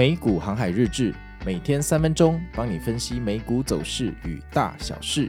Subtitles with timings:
[0.00, 5.28] 美股航海日志，每天三分钟，帮你分析美股走势与大小事。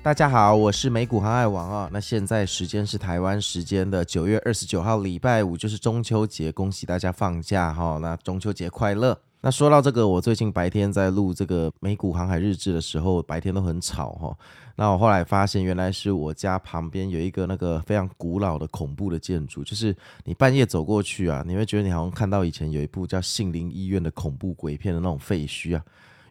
[0.00, 1.90] 大家好，我是美股航海王啊。
[1.92, 7.98] 那现在时间是台湾时间的九月二十九号，礼拜五，就是中秋节，恭喜大家放假哈。
[8.00, 9.18] 那中秋节快乐。
[9.42, 14.36] 那说到这个，我最近白天在录这个美股航海日志的时候，白天都很吵哈。
[14.76, 25.82] 那我后来发现，原来是我家旁边有一个那个非常古老的恐怖的建筑，就是你半夜走过去啊，你会觉得你好像看到以前有一部叫《杏林医院》的恐怖鬼片的那种废墟啊。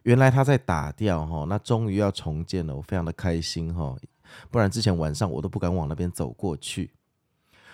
[0.04, 3.96] 原来他在打掉哈，那终于要重建了，我非常的开心哈。
[4.52, 6.90] 不然之前晚上我都不敢往那边走过去。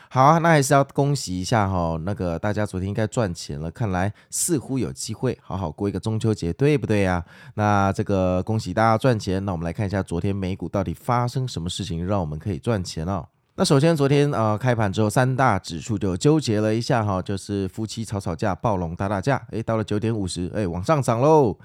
[0.08, 7.22] 好啊，那还是要恭喜一下哈，那个大家昨天应该赚钱了，看来似乎有机会好好过一个中秋节，对不对呀？
[7.54, 13.26] 那这个恭喜大家赚钱，那我们来看一下昨天美股到底发生什么事情，让我们可以赚钱哦。
[13.56, 21.56] 那首先昨天呃开盘之后，三大指数就纠结了一下哈，就是夫妻吵吵架，暴龙打打架，诶，到了九点五十，诶，往上涨喽。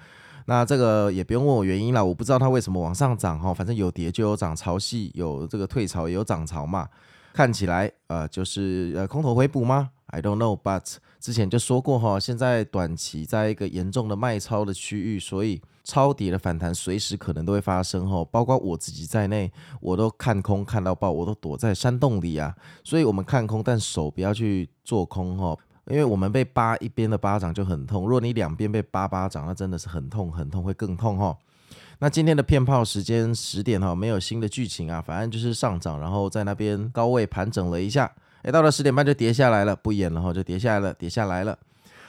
[0.46, 6.88] 那这个也不用问我原因了，我不知道它为什么往上涨哈，反正有跌就有涨潮汐，有这个退潮也有涨潮嘛。
[7.34, 31.38] 看起来呃就是呃空头回补吗？I don't know，but 之前就说过哈，现在短期在一个严重的卖超的区域，所以超跌的反弹随时可能都会发生哈，包括我自己在内，我都看空看到爆，我都躲在山洞里啊，所以我们看空，但手不要去做空哈，因为我们被扒一边的巴掌就很痛，如果你两边被扒巴掌，那真的是很痛很痛，会更痛哈。
[32.00, 41.58] 那今天的骗炮时间十点哈，没有新的剧情啊，反正就是上涨，然后在那边高位盘整了一下，诶，到了十点半就跌下来了，不演了哈，就跌下来了，跌下来了。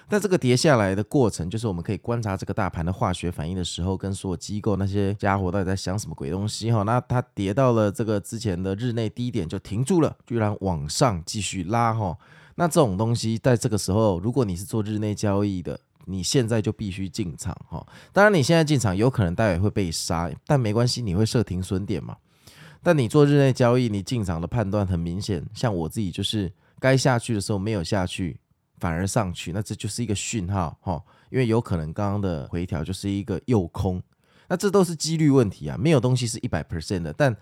[0.09, 6.83] 但这个跌下来的过程，就是我们可以观察这个大盘的化学反应的时候，跟所有机构那些家伙到底在想什么鬼东西哈。
[6.83, 12.15] 那它跌到了这个之前的日内低点就停住了，居然往上继续拉哈。
[12.57, 22.17] 那这种东西在这个时候，如果你是做日内交易的，你现在就必须进场哈，当然你现在进场有可能待会会被杀，但没关系，你会设停损点嘛。
[22.83, 28.41] 但你做日内交易，你进场的判断很明显，像我自己就是该下去的时候没有下去，
[28.79, 31.01] 反而上去，那这就是一个讯号哈，
[31.31, 34.03] 因为有可能刚刚的回调就是一个诱空，
[34.49, 37.37] 那这都是几率问题啊，没有东西是一百 percent 的，但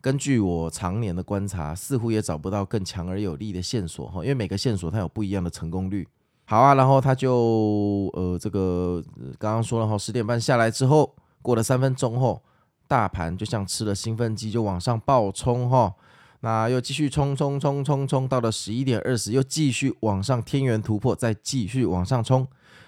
[0.00, 6.08] 根据我常年的观察，似乎也找不到更强而有力的线索哈，因为每个线索它有不一样的成功率。
[6.44, 9.02] 好啊，然后他就呃，这个
[9.38, 12.42] 刚刚说了哈，十点半下来之后，过了三分钟后，
[12.86, 15.94] 大盘就像吃了兴奋剂，就往上暴冲哈，
[16.40, 22.46] 那又继续冲冲冲冲冲，到了十一点二十，又继续往上天元突破，再继续往上冲，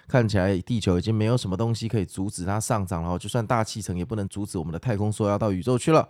[0.09, 6.07] 看起来地球已经没有什么东西可以阻止它上涨了，就算大气层也不能阻止我们的太空梭要到宇宙去了。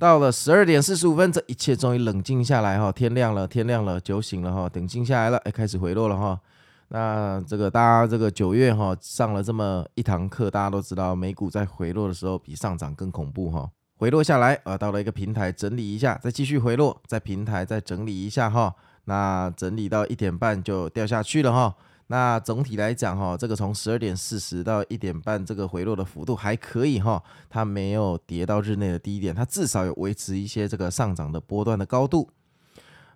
[0.00, 6.40] 到了十二点四十五分，这一切终于冷静下来哈，天亮了，天亮了，酒醒了哈，冷静下来了，哎，开始回落了哈。
[6.88, 13.68] 那这个大家这个九月哈上了这么一堂课，大家都知道美股在回落的时候比上涨更恐怖哈。
[13.98, 18.74] 回落下来啊，到了一个平台整理一下，再继续回落，在平台再整理一下哈。
[19.04, 21.74] 那整理到一点半就掉下去了哈。
[22.10, 32.28] 那总体来讲哈，这个从十二点四十到一点半，这个回落的幅度还可以哈，它没有跌到日内的低点，它至少有维持一些这个上涨的波段的高度。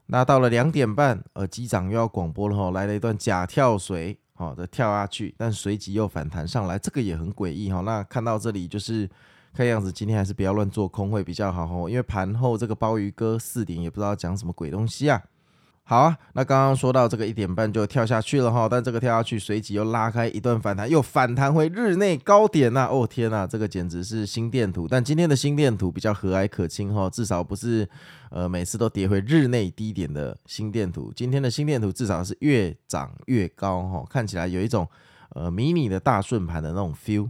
[0.06, 7.81] 那到了两点半，呃，机长又要广播了哈，来了一段假跳水，好的跳下去，但随即又反弹上来，这个也很诡异哈。
[7.81, 9.10] 那看到这里就是
[9.53, 15.21] 看样子，今天还是不要乱做空会比较好哈，因为盘后这个鲍鱼哥四点也不知道讲什么鬼东西啊。
[15.87, 24.89] 好啊，那刚刚说到这个一点半就跳下去了哈，但这个跳下去随即又拉开一段反弹，又反弹回日内高点呐、哦天呐，这个简直是心电图。
[24.89, 27.87] 但今天的心电图比较和蔼可亲哈，至少不是
[28.31, 31.12] 呃每次都跌回日内低点的心电图。
[31.15, 34.89] 今天的心电图至少是越涨越高哈，看起来有一种
[35.34, 37.28] 呃迷你的大顺盘的那种 feel。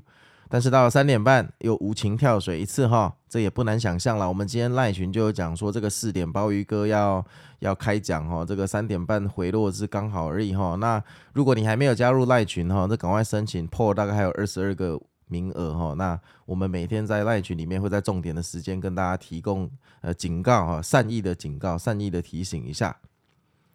[0.49, 4.28] 但是到了三点半又无情跳水一次哈，这也不难想象了。
[4.28, 7.25] 我们今天赖群就有讲说，这个四点鲍鱼哥要
[7.60, 10.76] 要开讲哈，这个三点半回落是刚好而已哈。
[10.76, 11.02] 那
[11.32, 15.94] 如果你还没有加入赖群哈，那赶快申请破大概还有二十二个名额哈。
[15.94, 19.69] 那我们每天在赖群里面会在重点的时间跟大家提供
[20.02, 22.97] 呃警告哈，善意的警告，善意的提醒一下。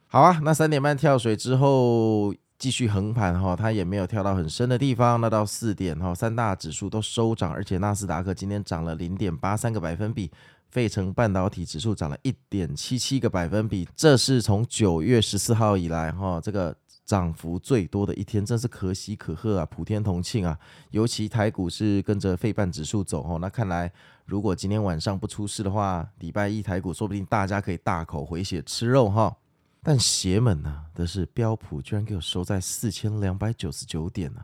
[0.07, 2.33] 好啊，那三点半跳水之后。
[2.59, 5.19] 继续横盘哈，它也没有跳到很深的地方。
[5.21, 10.29] 那到四点哈，三大指数都收涨，而且纳斯达克今天涨了零点八三个百分比，
[10.69, 16.75] 费城半导体指数涨了一点七七个百分比，这是从九月十四号以来哈，这个
[17.05, 20.59] 涨幅最多的一天，真是可喜可贺啊，普天同庆啊！
[20.91, 23.91] 尤其台股是跟着费半指数走哈，那看来
[24.25, 29.33] 如果今天晚上不出事的话，礼拜一台股说不定大家可以大口回血吃肉哈。
[29.81, 34.41] 但邪门呢、的是标普居然给我收在四千两百九十九点呢、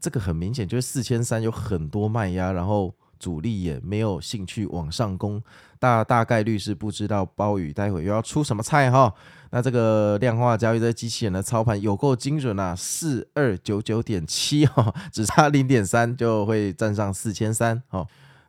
[0.00, 5.42] 这个很明显就是四千三有很多卖压，然后主力也没有兴趣往上攻，
[5.78, 9.12] 大大概率是不知道鲍宇待会又要出什么菜哈。
[9.50, 18.06] 那这个量化交易的机器人的操盘有够精准啊，四二九九点七哈，只差零点三就会站上四千三哈。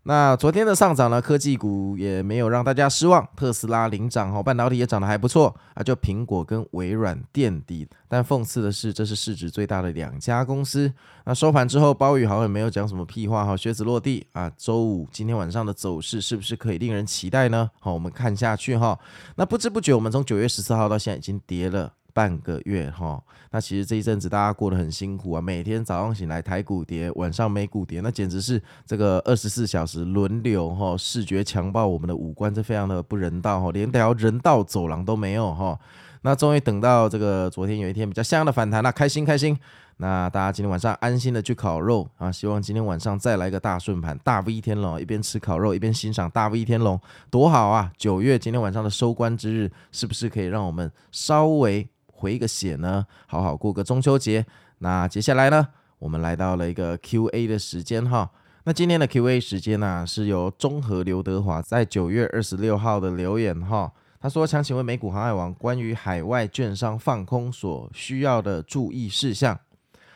[0.07, 7.85] 那昨天的上涨呢，科技股也没有让大家失望，特斯拉领涨哈，半导体也涨得还不错啊，就苹果跟微软垫底。
[8.07, 10.93] 但讽刺的是，这是市值最大的两家公司。
[11.25, 14.49] 那收盘之后，鲍宇好像没有讲什么屁话哈，靴子落地啊。
[14.55, 17.69] 周五今天晚上的走势是不是可以令人期待呢？
[17.81, 18.97] 好，我们看下去哈。
[19.35, 21.91] 那不知不觉，我们从九月十四号到现在已经跌了。
[22.17, 23.21] 半个月哈，
[23.51, 35.77] 那其实这一阵子大家过得很辛苦啊，每天早上醒来台股跌，晚上美股跌，那简直是这个二十四小时轮流哈，视觉强暴我们的五官，这非常的不人道哈，连条人道走廊都没有哈。
[36.23, 39.55] 那终于等到这个昨天有一天比较像样的反弹了，开心开心。
[39.99, 46.99] 那大家今天晚上安心的去烤肉啊，希望今天晚上再来个大顺盘，大 V 天龙，一边吃烤肉一边欣赏大 V 天龙，
[47.29, 47.91] 多好啊！
[47.95, 51.87] 九月今天晚上的收官之日，是不是可以让我们稍微
[52.17, 54.45] 回一个血呢，好好过个中秋节。
[54.79, 55.67] 那接下来呢，
[55.99, 58.29] 我们来到了一个 Q&A 的时间哈。
[58.63, 63.93] 那今天的 Q&A 时间呢，是由中和刘德华在九月二十六号的留言哈。
[64.19, 69.57] 他说：“想请问美股航海王关于海外券商放空所需要的注意事项。”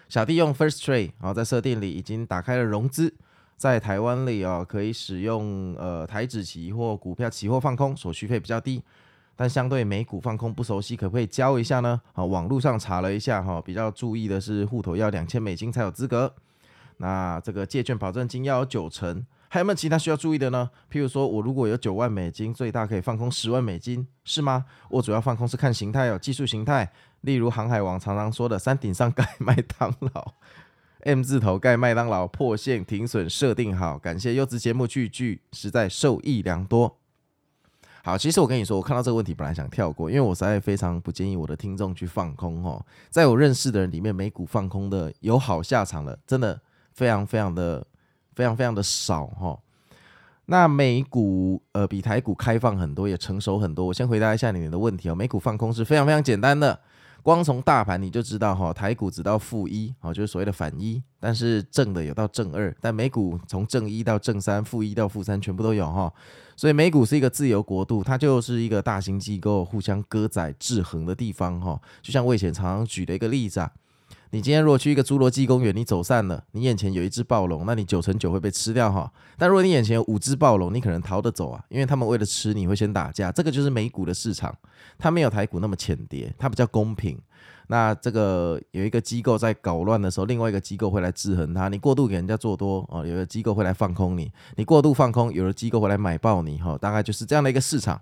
[0.09, 3.13] 小弟用 First Trade 啊，在设定里已经打开了融资，
[3.56, 8.83] 在台湾里啊可以使用呃台指期或股票期货放空，手续费比较低。
[9.41, 11.99] 但相对美股放空不熟悉，可不可以教一下呢？
[12.13, 16.31] 啊，网络上查了一下哈，比较注意的是户头要两千美金才有资格。
[16.97, 20.69] 那这个借券保证金要有九成，还有没有其他需要注意的呢？
[20.91, 24.65] 譬如说我如果有九万美金，最大可以放空十万美金，是吗？
[24.91, 26.91] 我主要放空是看形态哦，技术形态，
[27.21, 30.33] 例如航海王常常说的山顶上盖麦当劳
[30.99, 37.00] ，M 字头盖麦当劳破线停损设定好，感谢优质节目句句，实在受益良多。
[38.03, 42.83] 好，其实我跟你说，我看到这个问题，本来想跳过，因为我实在非常不建议我的听众去放空哦。
[43.09, 46.59] 在我认识的人里面，美股放空的有好下场的，真的
[46.94, 47.86] 非常非常的
[48.33, 49.59] 非常非常的少哈。
[50.45, 53.86] 那美股呃比台股开放很多，也成熟很多。
[53.86, 56.80] 我先回答一下你的问题哦，美股放空是非常非常简单的。
[57.23, 66.12] 光从大盘你就知道哈，台股只到负一，哦，就是所谓的反一，但是正的有到正二，但美股从正一到正三，负一到负三全部都有哈，
[66.56, 73.71] 所以美股是一个自由国度，它就是一个大型机构互相割宰制衡的地方哈，就像我以前常常举的一个例子啊。
[74.33, 79.11] 你今天如果去一个侏罗纪公园，你走散了，你眼前有一只暴龙，那你九成九会被吃掉哈。
[79.37, 83.29] 但如果你眼前有五只暴龙，你可能逃得走啊，因为他们为了吃你会先打架。
[83.29, 84.55] 这个就是美股的市场，
[84.97, 87.19] 它没有台股那么浅碟，它比较公平。
[87.67, 91.67] 那这个有一个机构在搞乱的时候，另外一个机构会来制衡它。
[91.67, 96.77] 你过度给人家做多哦，有的机构会来放空你；你过度放空，有的机构会来买爆你哈。
[96.77, 98.01] 大概就是这样的一个市场。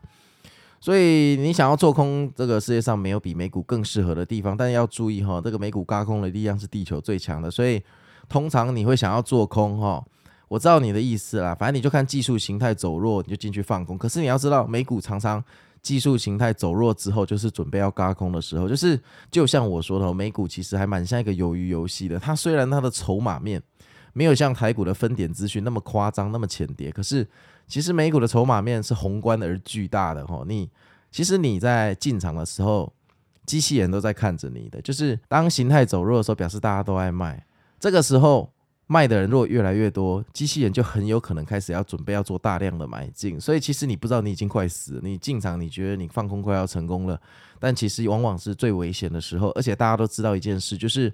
[0.81, 7.83] 所以你想要做空，这个世界上没有比美股更适合的地方，但要注意哈，这个美股轧空的力量是地球最强的，所以
[8.29, 10.01] 通常你会想要做空哈，
[10.47, 13.97] 我知道你的意思啦，反正你就看技术形态走弱，你就进去放空。
[13.97, 15.43] 可是你要知道，美股常常
[15.81, 18.97] 技术形态走弱之后，就是准备要嘎空的时候，就是
[19.29, 23.61] 就像我说的，美股其实还蛮像一个鱿鱼游戏的，它虽然它的筹码面
[24.13, 27.27] 没有像台股的分点资讯那么夸张，那么浅碟，可是。
[27.69, 30.69] 其实美股的筹码面是宏观而巨大的哈，你
[31.11, 32.91] 其实你在进场的时候，
[33.45, 37.45] 机器人都在看着你的，就是当形态走弱的时候，表示大家都爱卖，
[37.79, 38.51] 这个时候
[38.87, 47.21] 卖的人如果越来越多，机器人就很有可能开始要准备要做大量的买进，所以其实你不知道你已经快死，你进场你觉得你放空快要成功了，
[47.59, 51.13] 但其实往往是最危险的时候，而且大家都知道一件事，就是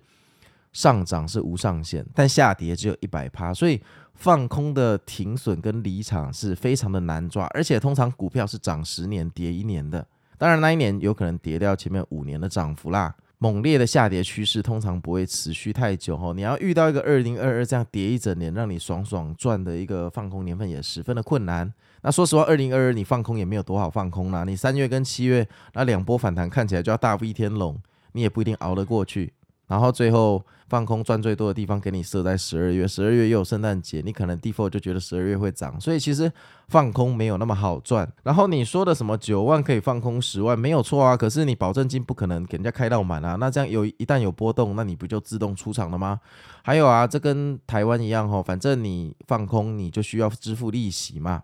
[0.75, 3.81] 上涨是无上限，但下跌只有一百趴，所以。
[4.17, 13.13] 放空的停损跟离场是非常的难抓，而且通常股票是涨十年跌一年的，当然那一年有可能跌掉前面五年的涨幅啦。
[13.39, 21.69] 猛烈的下跌趋势通常不会持续太久吼，你要遇到一个二零二二这样跌一整年让你爽爽赚的一个放空年份也十分的困难。
[22.01, 27.77] 那说实话，二零二二你放空也没有多好放空啦，你三月跟七月那两波反弹看起来就要大 V 天龙，
[28.13, 29.33] 你也不一定熬得过去。
[29.67, 36.31] 然后最后放空赚最多的地方给你设在十二月，十二月又有圣诞节，你可能 default 就觉得十二月会涨，所以其实
[36.67, 38.11] 放空没有那么好赚。
[38.23, 46.19] 然后你说的什么九万可以放空十万没有错啊，可是你保证金不可能给人家开到满啊，那这样有一旦有波动，那你不就自动出场了吗？
[46.63, 51.43] 还有啊，这跟台湾一样哈，反正你放空你就需要支付利息嘛。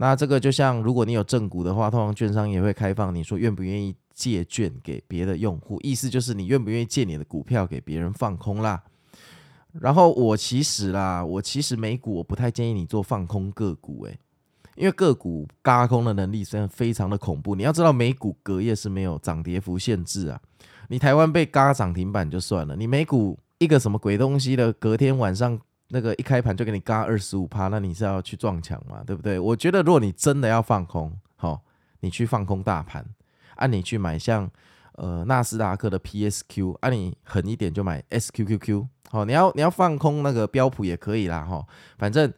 [0.00, 8.82] 那这个就像如果你有正股的话，通常券商也会开放，你说愿不愿意借券给别的用户，意思就是你愿不愿意借你的股票给别人放空啦。
[9.80, 14.18] 然后我其实啦，我其实美股我不太建议你做放空个股，诶，
[14.74, 17.54] 因为个股嘎空的能力真的非常的恐怖。
[17.54, 20.40] 你要知道美股隔夜是没有涨跌幅限制啊，
[20.88, 25.56] 你台湾被嘎涨停板就算了，你美股一个什么鬼东西的，隔天晚上
[25.90, 29.38] 那个一开盘就给你嘎二十五趴，那你是要去撞墙嘛，对不对？
[29.38, 31.62] 我觉得如果你真的要放空，好，
[32.00, 33.04] 你去放空大盘，
[33.56, 34.50] 按你去买像。
[35.00, 41.64] 呃，纳斯达克的 PSQ，啊，你狠一点就买 SQQQ，好，你要你要放空那个标普也可以啦，哈，
[41.98, 42.34] 反正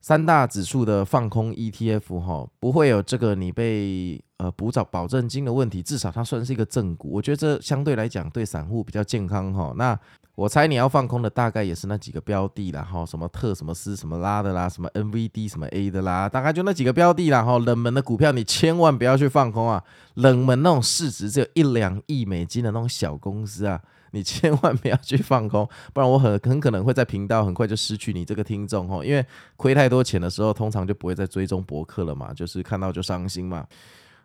[0.00, 10.00] 三大指数的放空 ETF，哈，不会有这个你被呃补找保证金的问题，至少它算是一个正股，我觉得这相对来讲对散户比较健康，哈，那。
[10.36, 19.80] 我猜你要放空的大概也是那几个标的啦，哈，什么特什么斯什么拉的啦，什么 NVD 什么 A 的啦，大概就那几个标的啦，哈，冷门的股票你千万不要去放空啊，
[20.14, 29.24] 冷门那种市值只有一两亿美金的那种小公司啊，你千万不要去放空，不然我很很可能会在频道很快就失去你这个听众哈，因为
[29.56, 33.64] 亏太多钱的时候，通常就不会再追踪博客了嘛，就是看到就伤心嘛，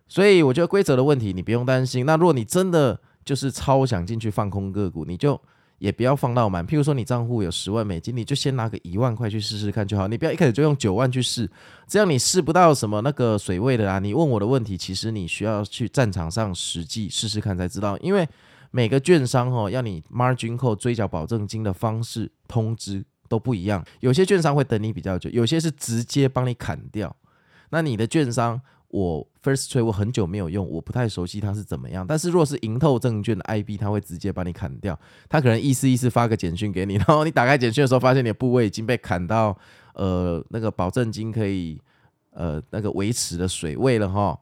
[0.08, 5.40] 所以我觉得规则的问题你不用担心，那如果你真的就是超想进去放空个股，你就。
[5.80, 10.08] 也不要放到满，譬如说你账户有十万美金，你就先拿个一万块去试试看就好。
[10.08, 11.50] 你不要一开始就用九万去试，
[11.88, 13.98] 这样你试不到什么那个水位的啦。
[13.98, 17.98] 你问我的问题，其实你需要去战场上实际试试看才知道。
[18.00, 18.28] 因为
[18.72, 27.16] 每个券商哦，要你 margin call 追缴保证金的方式通知都不一样，有些券商会等你比较久，有些是直接帮你砍掉。
[27.70, 28.62] 那你的券商。
[28.90, 32.06] 我 First Trade 我很久没有用，我不太熟悉它是怎么样。
[32.06, 39.58] 但是如果是盈透证券的 IB，它会直接把你砍掉，它可能意思意思发个简讯给你， 然后你打开简讯的时候，发现你的部位已经被砍到，
[39.94, 41.82] 呃，那个保证金可以，
[42.32, 44.40] 呃，那个维持的水位了哈。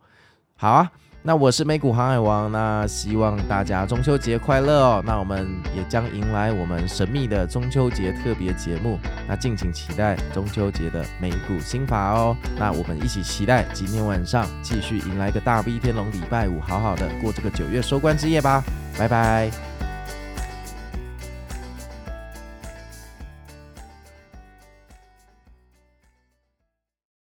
[0.56, 0.92] 好啊。
[1.28, 5.04] 那我是美股航海王，那希望大家中秋节快乐哦。
[5.06, 12.34] 那我们也将迎来我们神秘的中秋节特别节目，那敬请期待中秋节的美股新法哦。
[12.58, 18.64] 那我们一起期待今天晚上继续迎来个大 V 天龙礼拜五，好好的过这个九月收官之夜吧。
[18.98, 19.77] 拜拜。